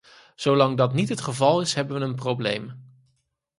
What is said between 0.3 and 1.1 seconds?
Zolang dat niet